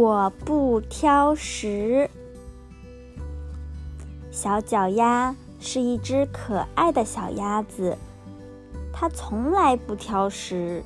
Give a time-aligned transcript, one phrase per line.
[0.00, 2.08] 我不挑食。
[4.30, 7.98] 小脚丫是一只可爱的小鸭子，
[8.94, 10.82] 它从来不挑食。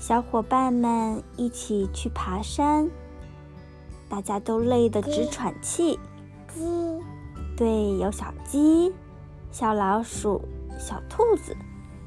[0.00, 2.90] 小伙伴们一起去爬山，
[4.08, 5.96] 大家都累得直喘气。
[6.52, 7.00] 鸡，
[7.56, 8.92] 对，有小鸡、
[9.52, 10.42] 小老鼠、
[10.76, 11.56] 小兔子，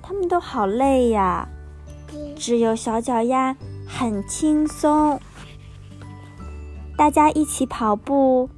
[0.02, 1.48] 它们都好累呀。
[2.36, 3.56] 只有小脚丫
[3.88, 5.18] 很轻松。
[6.98, 8.50] 大家一起跑步，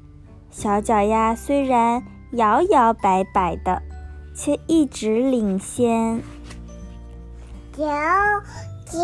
[0.49, 3.81] 小脚丫虽然摇摇摆摆的，
[4.33, 6.23] 却一直领先。
[7.75, 7.83] 球，
[8.85, 8.97] 球，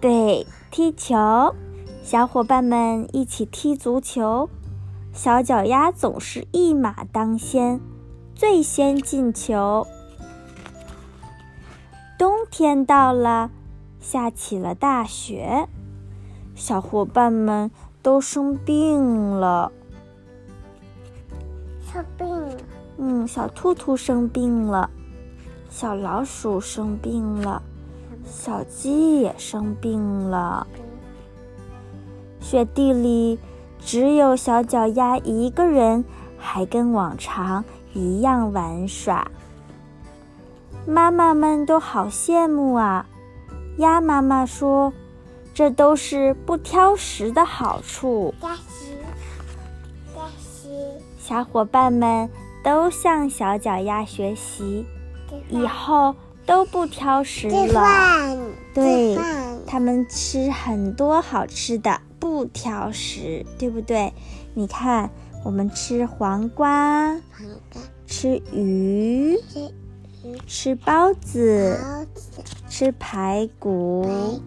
[0.00, 1.54] 对，踢球，
[2.02, 4.50] 小伙伴们一起踢足球，
[5.12, 7.80] 小脚丫总是一马当先，
[8.34, 9.86] 最先进球。
[12.18, 13.52] 冬天到了，
[14.00, 15.68] 下起了大雪，
[16.56, 17.70] 小伙伴们
[18.02, 19.70] 都生病了。
[21.90, 22.56] 生病了，
[22.98, 24.88] 嗯，小兔兔生病了，
[25.70, 27.62] 小老鼠生病了，
[28.24, 30.66] 小鸡也生病了。
[32.40, 33.38] 雪地里
[33.78, 36.04] 只有小脚丫一个人，
[36.38, 39.26] 还跟往常一样玩耍。
[40.86, 43.04] 妈妈们都好羡慕啊！
[43.78, 44.92] 鸭妈妈说
[45.58, 48.32] ：“这都是不挑食的好处。
[48.40, 48.94] 加西，
[50.14, 50.68] 加西，”
[51.18, 52.30] 小伙伴们
[52.62, 54.86] 都向小脚丫学习，
[55.48, 56.14] 以后
[56.46, 58.38] 都不挑食了。
[58.72, 59.18] 对
[59.66, 64.12] 他们吃很多好吃的，不挑食，对不对？
[64.54, 65.10] 你看，
[65.44, 67.20] 我们吃黄瓜，
[68.06, 69.36] 吃鱼，
[70.46, 72.06] 吃包子，
[72.68, 74.40] 吃排骨，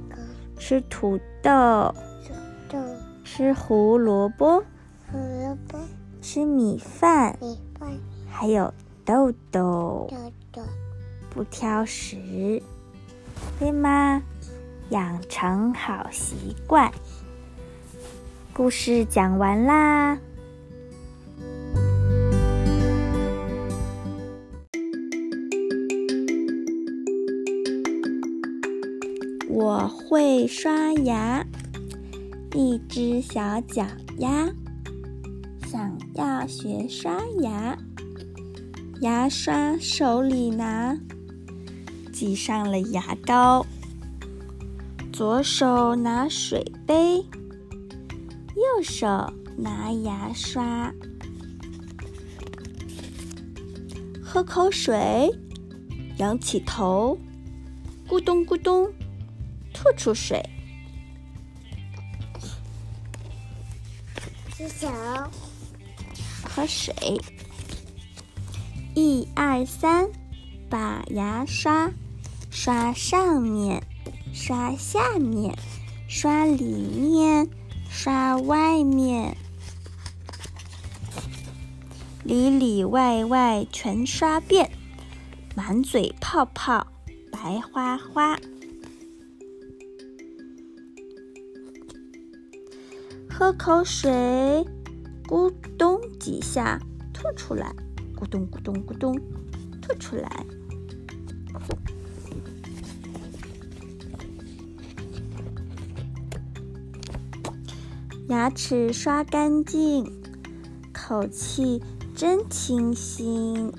[0.64, 1.92] 吃土豆，
[2.24, 2.34] 土
[2.70, 2.78] 豆，
[3.24, 4.64] 吃胡萝卜，
[5.12, 5.80] 胡萝卜，
[6.22, 7.90] 吃米饭，米饭，
[8.30, 8.72] 还有
[9.04, 10.18] 豆豆，豆
[10.52, 10.62] 豆，
[11.32, 12.62] 不挑食，
[13.58, 14.22] 对吗？
[14.92, 16.92] 养成好习惯。
[18.54, 20.16] 故事讲完啦。
[29.62, 31.46] 我会刷牙，
[32.56, 33.86] 一只小脚
[34.18, 34.50] 丫。
[35.68, 37.78] 想要学刷牙，
[39.02, 40.98] 牙刷手里拿，
[42.12, 43.64] 挤上了牙膏，
[45.14, 47.18] 左手拿水杯，
[48.56, 49.06] 右手
[49.56, 50.92] 拿牙刷，
[54.24, 55.32] 喝口水，
[56.18, 57.16] 仰起头，
[58.08, 58.92] 咕咚咕咚。
[59.74, 60.44] 吐出水，
[64.56, 64.88] 洗手，
[66.44, 66.94] 喝水。
[68.94, 70.10] 一二三，
[70.70, 71.90] 把牙刷
[72.50, 73.82] 刷上面，
[74.34, 75.58] 刷下面，
[76.10, 77.50] 刷里面，
[77.90, 79.38] 刷外面，
[82.26, 84.70] 里里外外全刷遍，
[85.56, 86.86] 满嘴泡泡
[87.32, 88.38] 白花花。
[93.42, 94.64] 喝口水，
[95.28, 96.80] 咕咚几下
[97.12, 97.74] 吐出来，
[98.16, 99.20] 咕咚咕咚咕咚
[99.82, 100.46] 吐出来。
[108.28, 110.06] 牙齿刷干净，
[110.94, 111.82] 口气
[112.16, 113.74] 真清新。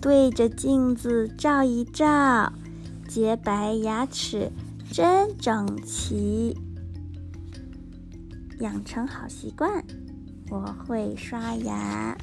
[0.00, 2.52] 对着镜子照一照，
[3.06, 4.50] 洁白牙齿。
[4.92, 6.58] 真整齐，
[8.58, 9.84] 养成好习惯。
[10.50, 12.18] 我会刷牙。